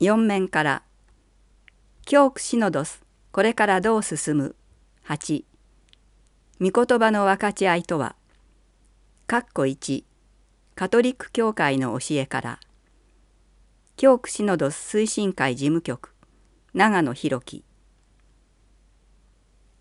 [0.00, 0.82] 4面から
[2.06, 3.02] 「教区シノドス。
[3.32, 4.56] これからどう進む」
[5.04, 5.44] 8
[6.58, 8.16] 御言葉の分かち合いとは。
[9.28, 10.04] 括弧1
[10.74, 12.60] カトリック教会の教えから。
[13.96, 16.14] 教区シノドス推進会事務局。
[16.72, 17.62] 長野博樹。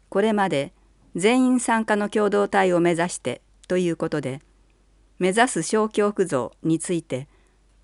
[0.09, 0.73] これまで。
[1.15, 3.41] 全員参加の共同体を目指して。
[3.69, 4.41] ということで。
[5.17, 7.29] 目指す小教区像について。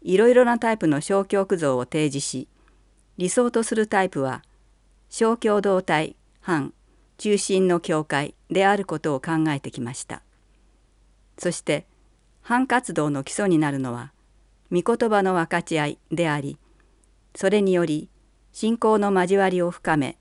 [0.06, 2.48] いろいろなタイプの小教区像を提示し
[3.18, 4.44] 理想とするタイプは
[5.10, 6.74] 小共同体反
[7.18, 10.22] 中心の教会であることを考えてきました。
[11.38, 11.86] そして
[12.42, 14.12] 反活動の基礎になるのは
[14.72, 16.58] 御言葉の分かち合いであり
[17.36, 18.10] それにより
[18.54, 20.18] 信仰の交わりを深め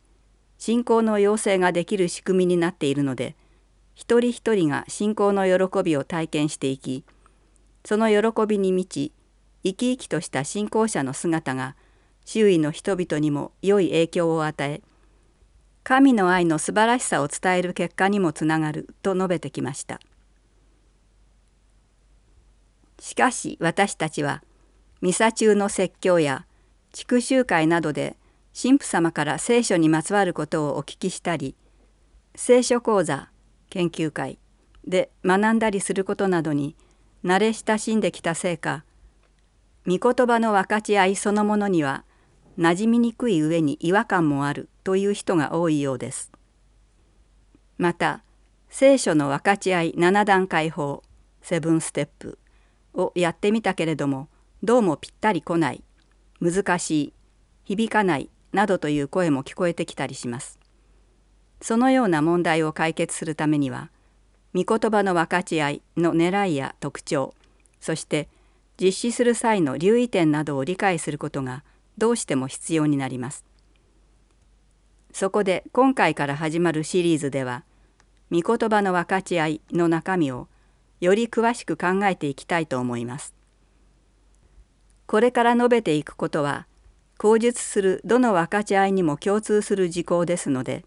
[0.58, 3.36] 信仰の要請ができる仕組みになっているので
[3.94, 7.05] 一人一人が信仰の喜びを体験していき
[7.84, 9.12] その喜びに満ち
[9.64, 11.74] 生き生きとした信仰者の姿が
[12.24, 14.82] 周囲の人々にも良い影響を与え
[15.83, 20.00] 神の愛の素晴らしさを伝える結果にもつながると述べてきました。
[22.98, 24.42] しかし私たちは
[25.03, 26.47] ミサ中の説教や
[26.92, 28.16] 地区集会などで
[28.58, 31.55] 神父様から聖書にまつわることをお聞きしたり
[32.34, 33.28] 聖書講座
[33.69, 34.38] 研究会
[34.86, 36.77] で学んだりすることなどに
[37.25, 38.84] 慣れ親しんできたせいか
[39.86, 42.04] 御言葉の分かち合いそのものには
[42.58, 46.32] 馴染みにくい上に違和感もあるという人が多いようです。
[47.76, 48.22] また
[48.68, 51.02] 聖書の分かち合い7段階法
[51.42, 52.38] セブンステップ
[52.94, 54.28] をやってみたけれども
[54.62, 55.82] どうもぴったり来ない
[56.41, 57.12] 難しい
[57.64, 60.58] 響かないなどという声も聞こえてきたりします。
[61.60, 63.91] そのような問題を解決するためには
[64.54, 67.34] 御言葉の分かち合いの狙いや特徴
[67.80, 68.28] そして
[68.80, 71.62] 実施する際の留意点などを理解することが
[71.97, 73.44] どうしても必要になります。
[75.12, 77.62] そこで今回から始まるシリーズでは
[78.33, 80.48] 御言葉の分かち合いの中身を
[81.00, 83.34] より詳しく考えていきたいと思います。
[85.06, 86.66] これから述べていくことは
[87.19, 90.84] 口述するどの分かち合いにも共通する事項ですので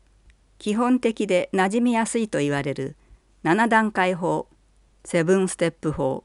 [0.57, 2.95] 基本的で馴染みやすいと言われる
[3.43, 4.47] 7段階法
[5.05, 6.23] セブンステップ法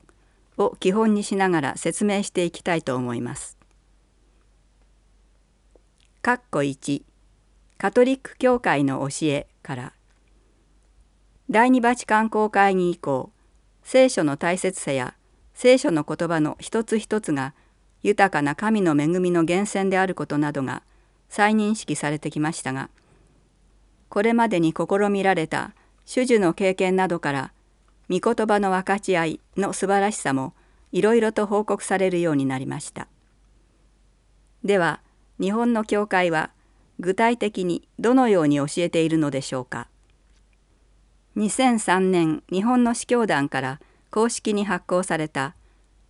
[0.58, 3.58] を基本にしながら説明していきたいと思います。
[6.22, 7.02] 括弧1
[7.78, 9.92] カトリック教会の教えから
[11.50, 13.32] 第二バチカン公会議以降
[13.82, 15.14] 聖書の大切さや
[15.54, 17.54] 聖書の言葉の一つ一つが
[18.04, 20.84] 豊かな神の恵みの源泉であることなどが
[21.28, 22.88] 再認識されてきましたが
[24.08, 25.72] これまでに試みられた
[26.12, 27.52] 種々の経験などから
[28.12, 30.52] 御言葉の分かち合いの素晴らしさも
[30.92, 33.08] いろいろと報告されるようになりました。
[34.62, 35.00] では
[35.40, 36.50] 日本の教会は
[37.00, 39.88] 具体的にどのように教えているのでしょうか。
[41.38, 43.80] 2003年日本の司教団から
[44.10, 45.56] 公式に発行された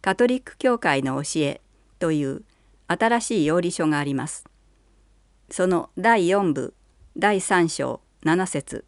[0.00, 1.60] カトリック教会の教え
[2.00, 2.42] という
[2.88, 4.44] 新しい要理書があります。
[5.50, 6.74] その第4部
[7.16, 8.84] 第3章7節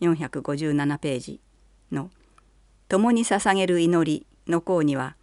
[0.00, 1.40] 457ページ
[1.90, 2.08] の
[2.92, 5.16] 「共に捧げる祈り」の項には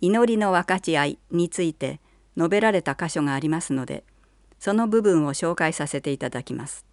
[0.00, 2.00] 祈りの分かち合いについて
[2.36, 4.02] 述べられた箇所がありますので
[4.58, 6.84] その部分を紹介させていただきます。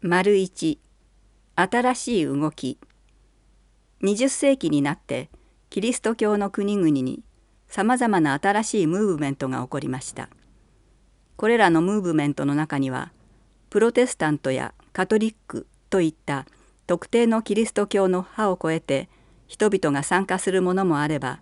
[0.00, 0.80] 丸一
[1.54, 2.76] 新しい動き
[4.02, 5.30] 20世紀になって
[5.70, 7.22] キリスト教の国々に
[7.68, 10.28] さまざまな新しいムーブメントが起こりました。
[11.36, 13.12] これらのムーブメントの中には
[13.70, 16.44] プロテスタントやカトリックといった
[16.88, 19.10] 特定のキリスト教の派を超えて
[19.46, 21.40] 人々が参加するものもあれば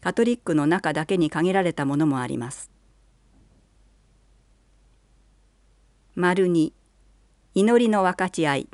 [0.00, 2.70] カトリックの中だけに限られたものもあります。
[6.14, 6.72] 丸2
[7.54, 8.68] 祈りの分かち合い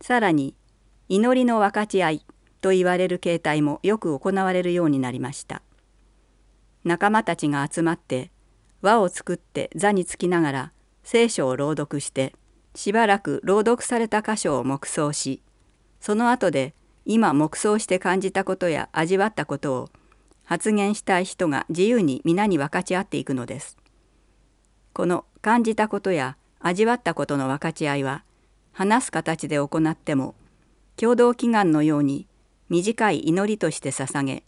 [0.00, 0.54] さらに
[1.08, 2.26] 祈りの分かち合い
[2.60, 5.60] と言われる形態もよく行われるようになりました
[6.84, 8.30] 仲間たちが集まって
[8.80, 10.72] 輪を作って座につきながら
[11.02, 12.32] 聖書を朗読して
[12.74, 15.42] しばらく朗読された箇所を黙想し
[16.00, 16.74] その後で
[17.04, 19.90] 今黙想して感じたことや味わったことを
[20.44, 23.76] 発言したい人が自由に皆に分かち合っていくのです。
[24.92, 28.24] この感じたことや味わったことの分かち合いは
[28.72, 30.34] 話す形で行っても
[30.96, 32.26] 共同祈願のように
[32.68, 34.44] 短い祈りとして捧げ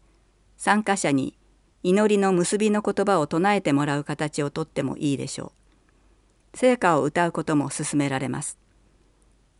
[0.57, 1.39] 参加者に
[1.83, 5.62] 祈りの結びの言葉を唱えてもらう形をとってもいいでしょう。
[6.55, 8.59] 聖歌を歌うことも勧められます。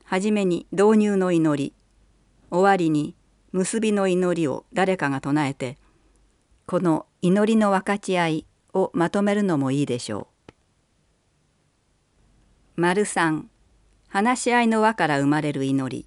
[0.05, 1.75] はじめに導入の祈り
[2.51, 3.17] 終わりに
[3.53, 5.79] 結びの祈りを誰かが唱えて
[6.67, 10.53] この祈りの分かち合いをまとめるのもいいでしょう。
[12.77, 13.49] 丸三
[14.09, 16.07] 話し合いの輪から生まれる祈り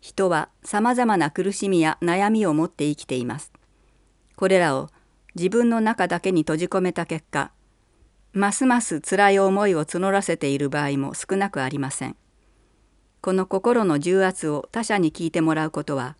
[0.00, 3.52] 人はさまざまな苦しみや悩みを持って生きています。
[4.36, 4.88] これらを
[5.34, 7.52] 自分の中だけに閉じ込めた結果
[8.32, 12.16] ますます辛い思いを募らせている場合も少なくありません。
[13.20, 16.16] この心の重圧を他者に聞いてもらうことは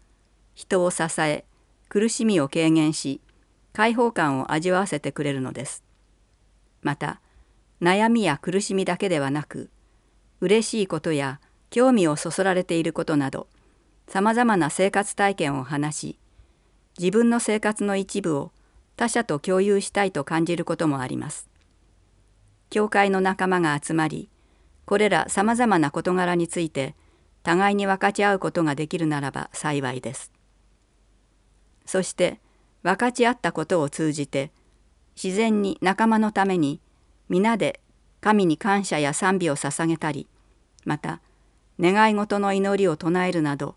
[0.54, 1.44] 人を支え
[1.88, 3.20] 苦しみを軽減し
[3.72, 5.84] 解放感を味わわせてくれるのです。
[6.82, 7.20] また
[7.80, 9.70] 悩みや苦しみだけではなく
[10.40, 11.40] 嬉しいことや
[11.70, 13.46] 興味をそそられていることなど
[14.08, 16.18] さまざまな生活体験を話し
[16.98, 18.50] 自分の生活の一部を
[18.96, 21.48] 他者と共有したいと感じることもあります。
[22.70, 24.28] 教会の仲間が集まり
[24.84, 26.94] これらさまざまな事柄について
[27.42, 30.30] 互いに分かち合うことができるならば幸いです。
[31.86, 32.40] そして
[32.82, 34.52] 分かち合ったことを通じて
[35.22, 36.80] 自然に仲間のために
[37.28, 37.80] 皆で
[38.20, 40.28] 神に感謝や賛美を捧げたり
[40.84, 41.20] また
[41.80, 43.76] 願い事の祈りを唱えるなど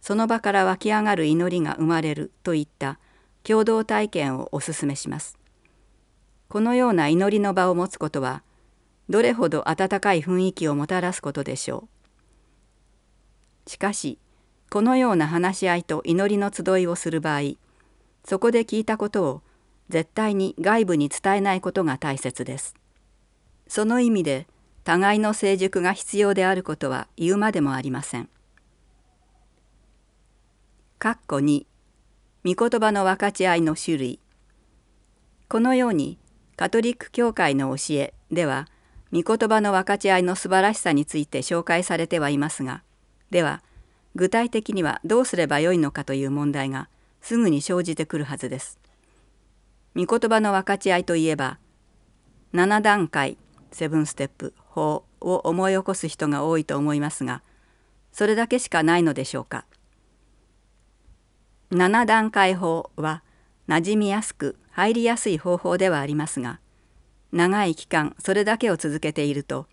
[0.00, 2.98] その場から湧き上がる祈りが生まれるといった
[3.44, 5.38] 共同体験をお勧めします。
[6.54, 8.44] このような祈りの場を持つことは
[9.08, 11.88] どれほど温かい雰囲気をもたらすことでしょ
[13.66, 13.70] う。
[13.70, 14.20] しかし
[14.70, 17.56] このような話し合いと祈りの集いをする場合
[18.24, 19.42] そこで聞いたことを
[19.88, 22.76] 絶対に外部に伝えないことが大切です。
[23.66, 24.46] その意味で
[24.84, 28.28] 互いの成熟が必要であることは言うまでもありません。
[31.00, 31.66] 括弧2
[32.44, 34.20] 御言葉の分かち合いの種類
[35.48, 36.16] このように
[36.56, 38.68] カトリック教会の教えでは
[39.12, 42.82] 御言葉の分かち合いの素晴らしさについて紹介されてはいますが
[43.30, 43.62] では
[44.14, 46.88] 具体的にはどうすればよいのかという問題が
[47.20, 48.78] すぐに生じてくるはずです。
[49.96, 51.58] 御言葉の分かち合いといえば
[52.52, 53.38] 7段階
[53.72, 57.42] セブンステップ法を思い起こす人が多いと思いますが
[58.12, 59.64] それだけしかないのでしょうか。
[61.70, 63.22] 7段階法は
[63.68, 66.58] 馴染みやすく入りやすい方法ではありますが
[67.30, 69.66] 長い期間それだけを続けていると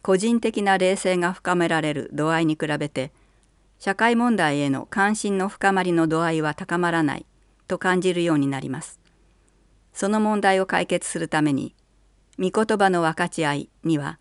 [0.00, 3.10] 個人的な冷静が深められる度合いに比べて
[3.80, 7.26] 社会問題への関心の深まりの度合いは高まらない
[7.66, 8.98] と感じるようになります。
[9.92, 11.74] その問題を解決するために
[12.38, 14.20] 御言葉の分かち合いには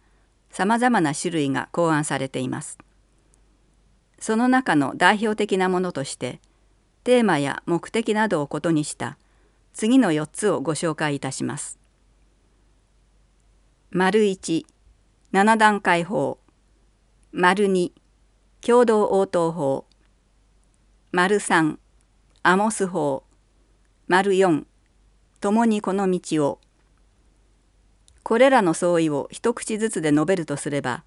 [0.49, 2.79] さまざまな種類が考案されています。
[4.19, 6.39] その中の代表的なものとして
[7.03, 9.17] テーマや目的などをことにした
[9.77, 11.77] 次の4つをご紹介いたします。
[13.91, 14.65] 丸1、
[15.33, 16.39] 7段階法。
[17.31, 17.91] 丸2、
[18.65, 19.85] 共同応答法。
[21.11, 21.77] 丸3、
[22.41, 23.23] アモス法。
[24.07, 24.65] 丸4、
[25.41, 26.59] 共にこの道を。
[28.23, 31.03] これらの相違を一口ずつで述べるとすれば、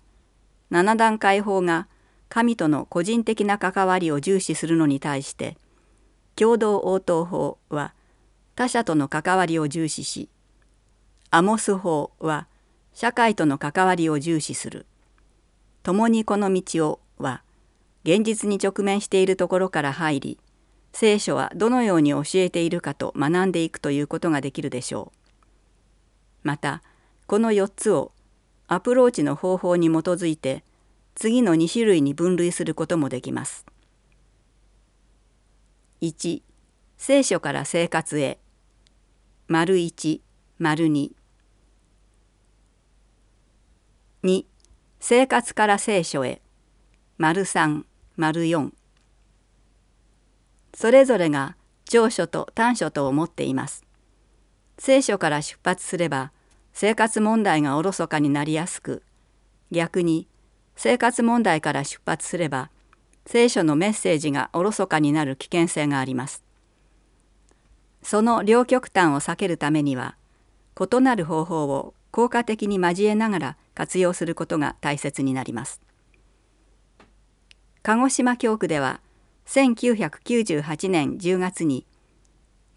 [0.71, 1.89] 7段階法が
[2.29, 5.57] 神との個人的な関わりを重視するのに対して、
[6.37, 7.95] 共同応答法は
[8.61, 10.29] 他者との関わりを重視し
[11.31, 12.47] アモス法は
[12.93, 14.85] 社会との関わりを重視する
[15.83, 17.43] 共にこの道をは
[18.05, 20.39] 現実に直面しているところから入り
[20.93, 25.17] 聖書はどのように教えているかと学んでいくということができるでしょう。
[26.43, 26.83] また
[27.27, 28.13] この4つを
[28.69, 30.65] アプローチの方法に基づいて
[31.15, 33.65] 次の2種類に分類することもできます。
[36.03, 36.43] 1
[36.99, 38.39] 聖書から生活へ
[39.53, 40.21] 丸1
[40.61, 41.11] 丸2
[44.23, 44.45] 2
[45.01, 46.41] 生活から聖書へ
[47.19, 47.83] 丸3
[48.17, 48.71] 丸4
[50.73, 53.85] それぞれが長所と短所とを持っています。
[54.79, 56.31] 聖書から出発すれば
[56.73, 59.03] 生活問題がおろそかになりやすく
[59.73, 60.29] 逆に
[60.77, 62.71] 生活問題から出発すれば
[63.27, 66.45] 聖書のメッセージがおろそかになる危険性があります。
[68.03, 70.17] その両極端を避けるためには
[70.79, 75.81] 異なる方法を効果的に交えながら活用することが大切になります。
[77.83, 79.01] 鹿児島教区では
[79.47, 81.87] 1998年10月に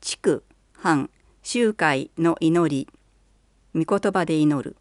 [0.02, 0.44] 地区
[0.78, 1.10] 藩
[1.44, 2.88] 集会の祈
[3.74, 4.78] り御言葉で祈る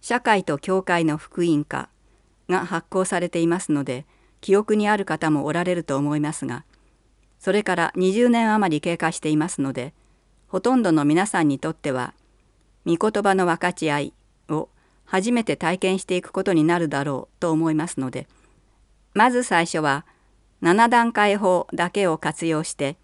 [0.00, 1.88] 社会と教会の福音化
[2.48, 4.06] が発行されていますので
[4.40, 6.64] 記憶にある方もおられると思いますが
[7.46, 9.94] それから20年余り経過していますので
[10.48, 12.12] ほとんどの皆さんにとっては
[12.84, 14.14] 御言葉の分かち合い
[14.48, 14.68] を
[15.04, 18.26] 初めて体験していくことになるだろうと思いますので
[19.14, 20.04] まず最初は
[20.60, 22.96] 7段階法だけを活用して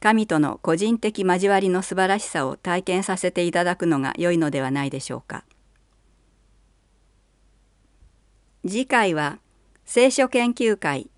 [0.00, 5.44] 神との個人的交わりの素晴らしさを体験させていただくのが良いのではないでしょうか。
[8.66, 9.38] 次回は
[9.86, 11.08] 聖書研究会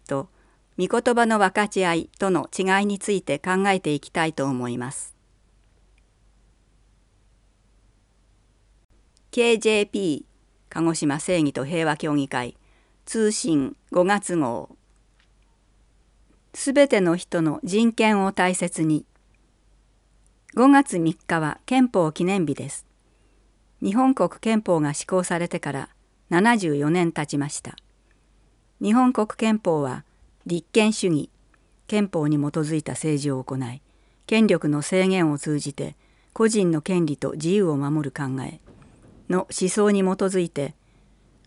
[0.79, 5.15] 御言葉の分かち合いとの違いについて考えていきたいと思います。
[9.33, 10.25] KJP
[10.69, 12.57] 鹿児島正義と平和協議会
[13.05, 14.77] 通信5月号。
[16.55, 19.05] すべての人の人権を大切に。
[20.57, 22.87] 5月3日は憲法記念日です。
[23.83, 25.89] 日本国憲法が施行されてから
[26.31, 27.77] 74年経ちました。
[28.81, 30.05] 日本国憲法は
[30.47, 31.31] 立憲主義
[31.87, 33.83] 憲法に基づいた政治を行い
[34.27, 35.97] 権力の制限を通じて
[36.33, 38.61] 個人の権利と自由を守る考え
[39.29, 40.75] の思想に基づいて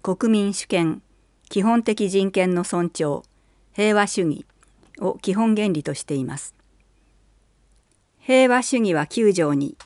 [0.02, 1.02] 国民主権
[1.50, 3.24] 基本的人権の尊重
[3.74, 4.46] 平和主義
[5.00, 6.54] を基本原理としています。
[8.20, 9.78] 平和主義は9条に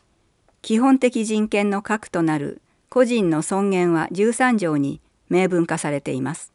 [0.62, 6.54] 基本的人権の核となる個人の尊厳は13条に明文化されています。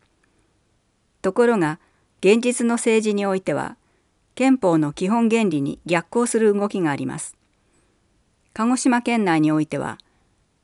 [1.22, 1.78] ところが
[2.24, 3.76] 現実の政治においては
[4.36, 7.36] 憲法の基本原理に逆行する動きがあります。
[8.54, 9.98] 鹿児島県内においては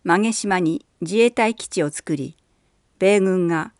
[0.04, 2.36] 馬毛島に自衛隊基地を作り
[3.00, 3.72] 米軍が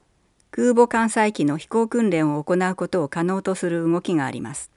[0.50, 4.72] 空母艦載機の飛行訓練を行うことを可能とする動きがあります。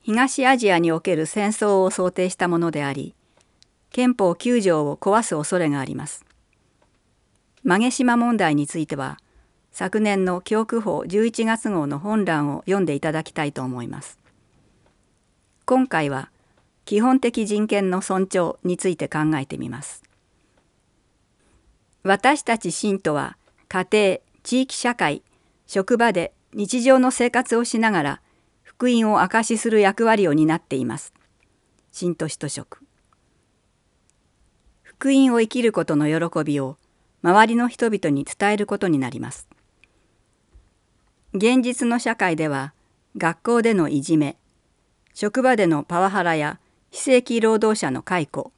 [0.00, 3.14] 東アジアにおける戦争を想定したものであり
[3.90, 6.24] 憲法9条を壊す恐れがあります。
[7.62, 9.20] 馬毛島問題については
[9.72, 14.18] 昨年の教区法11月号の本欄を読んでいただきたいと思います。
[15.64, 16.30] 今回は
[16.84, 20.02] 基本的人権の尊重について考えてみます。
[22.02, 23.38] 私たち信徒は
[23.68, 25.22] 家庭地域社会
[25.66, 28.20] 職場で日常の生活をしながら
[28.62, 31.14] 福音を証しする役割を担っています。
[31.92, 32.80] 信徒使徒職
[34.82, 36.76] 福音を生きることの喜びを
[37.22, 39.48] 周りの人々に伝えることになります。
[41.34, 42.74] 現実の社会では
[43.16, 44.36] 学校でのいじめ
[45.14, 46.60] 職場でのパワハラや
[46.90, 48.52] 非正規労働者の解雇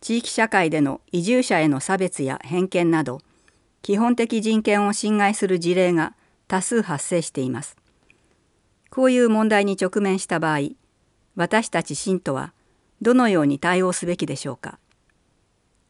[0.00, 3.20] 地域社会での移住者への差別や偏見など
[3.82, 6.14] 基本的人権を侵害する事例が
[6.48, 7.76] 多数発生しています。
[8.90, 10.72] こういう問題に直面した場合
[11.34, 12.52] 私たち信徒は
[13.00, 14.78] どのように対応すべきでしょうか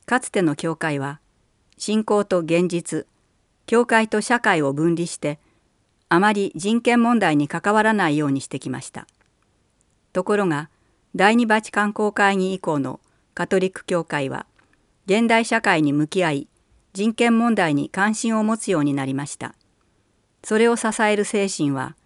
[0.07, 1.21] かつての教会は
[1.79, 3.07] 信仰と現実
[3.67, 5.41] 教会と社会を分離して
[6.13, 9.07] あまり人権問題に関わらないようにしてきました。
[10.13, 10.69] ところが
[11.17, 13.01] 第二バチカン公会議以降の
[13.33, 14.45] カトリック教会は
[15.07, 16.49] 現代社会に向き合い
[16.93, 19.55] 人権問題に関心を持つようになりました。
[20.45, 21.97] それを支える精神は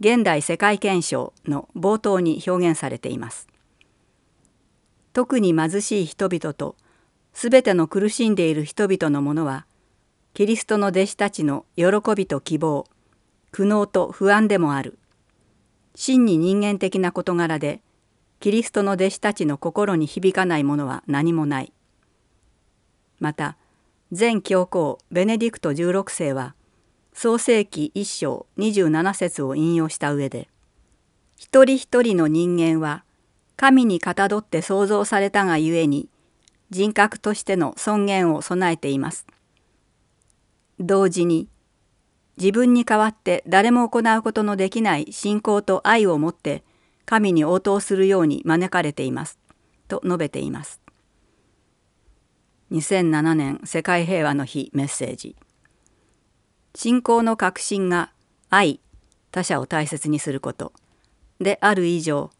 [0.00, 3.46] 現代世界憲章の冒頭に表現されています。
[5.12, 6.74] 特に貧しい人々と
[7.32, 9.64] 全ての苦しんでいる人々のものは
[10.32, 12.86] キリストの弟子たちの喜びと希望
[13.54, 14.98] 苦悩と不安でもある
[15.94, 17.82] 真に人間的な事柄で
[18.40, 21.72] キリストの弟子たちの心に響かないものは何もない。
[23.20, 23.56] また
[24.10, 26.56] 前教皇ベネディクト16世は
[27.12, 30.48] 創世紀1章27節を引用した上で
[31.38, 33.04] 「一人一人の人間は
[33.54, 36.08] 神にかたどって創造されたがゆえに
[36.70, 39.28] 人格としての尊厳を備えています」。
[40.80, 41.46] 同時に
[42.36, 46.64] 自分に代わって誰も行うことのできない信仰と愛をもって
[47.04, 49.38] 神に応答するように招かれています。
[49.88, 50.80] と述べています。
[52.72, 55.36] 2007年世界平和の日メッセージ。
[56.74, 58.10] 信仰の核心が
[58.50, 58.80] 愛
[59.30, 60.72] 他者を大切にすること。
[61.40, 62.30] である以上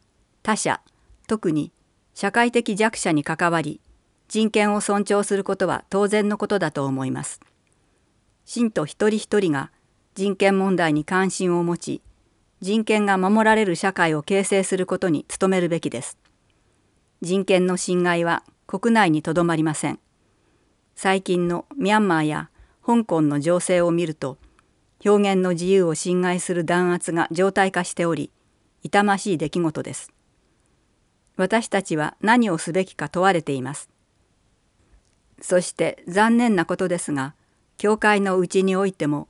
[0.42, 0.80] 他者
[1.26, 1.72] 特に
[2.14, 3.80] 社会的弱者に関わり
[4.28, 7.40] 人権を尊重することは当然のことだと思います。
[8.44, 9.70] 信徒一人一人が
[10.14, 12.02] 人権問題に関心を持ち
[12.61, 16.16] 人権が守られる社会を形成することに努めるべきです。
[17.21, 19.99] 人権の侵害は国内にとどまりません。
[20.94, 22.49] 最近のミャンマーや
[22.87, 24.38] 香港の情勢を見ると
[25.04, 28.30] 表現の自由を侵害する弾圧が常態化しており
[28.83, 30.12] 痛ましい出来事です。
[31.37, 33.90] 私たちは何をすべきか問われています。
[35.40, 37.35] そして残念なことですが
[37.76, 39.28] 教会のうちにおいても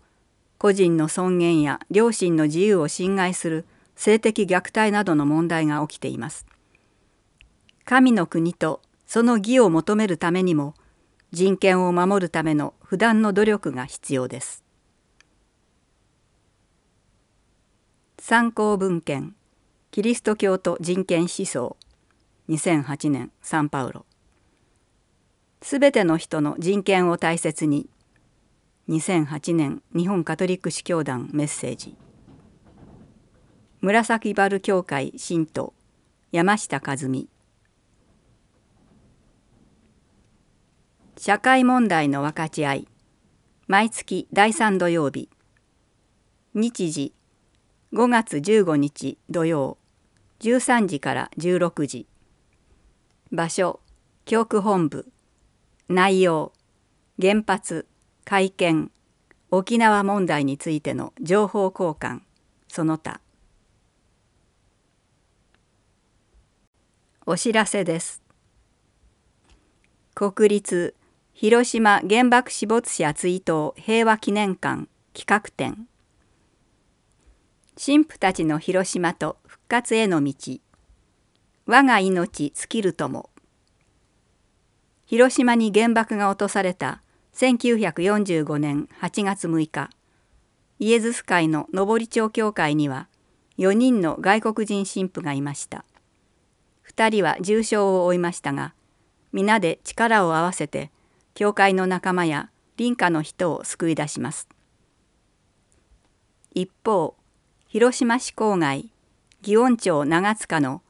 [0.64, 3.66] 個人の尊厳や良心の自由を侵害する
[3.97, 6.47] 性的虐待などの問題が起きています。
[7.85, 10.73] 神の国とその義を求めるためにも
[11.33, 14.64] 人権を守るための不断の努力が必要です。
[18.18, 19.37] 参考文献
[19.90, 21.76] キリスト教と人権思想
[22.49, 24.06] 2008年サンパウロ
[25.61, 27.87] すべての人の人権を大切に
[28.87, 31.97] 2008年日本カトリック司教団メッセージ。
[33.81, 35.73] 紫原教会信徒
[36.33, 37.31] 山下和美。
[41.17, 42.88] 社会問題の分かち合い
[43.69, 45.31] 毎月第3土曜日。
[46.53, 47.14] 日時
[47.95, 49.79] 5月15日土曜
[50.41, 52.07] 13時から16時。
[53.33, 53.81] 場所
[54.26, 55.11] 教区本部。
[55.88, 56.53] 内容
[57.19, 57.87] 原発。
[58.26, 58.90] 会見
[59.50, 62.23] 沖縄問題についての情報交換
[62.69, 63.21] その他。
[67.26, 68.23] お知らせです。
[70.14, 70.95] 国立
[71.35, 75.87] 広島原爆死没者追悼平和記念館企画展。
[77.76, 80.33] 神父たちの広島と復活への道。
[81.66, 83.28] 我が命尽きるとも。
[85.04, 87.03] 広島に原爆が落とされた
[87.35, 89.91] 1945年8月6日
[90.79, 93.09] イエズス会の上り町教会には
[93.59, 95.85] 4人の外国人神父がいました。
[96.88, 98.73] 2人は重傷を負いましたが
[99.33, 100.93] 皆で力を合わせて
[101.35, 104.49] 教会の仲間や隣家の人を救い出します。
[106.55, 107.17] 一方
[107.67, 108.93] 広島市郊外
[109.43, 110.83] 祇園町長塚の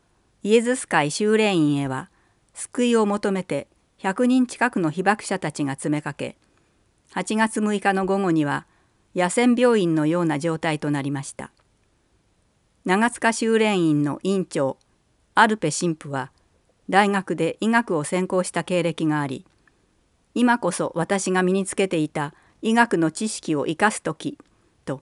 [0.43, 2.11] イエズス会修霊院へは
[2.53, 3.67] 救いを求めて
[4.05, 6.37] 100人近くの被爆者たちが詰めかけ
[7.15, 8.67] 8月6日の午後には
[9.17, 11.53] 野戦病院のような状態となりました。
[12.85, 14.77] 長塚修練院の院長
[15.35, 16.33] アルペ神父は
[16.91, 19.47] 大学で医学を専攻した経歴があり
[20.35, 24.37] 今こそ私が身につけていた医学の知識を生かす時
[24.85, 25.01] と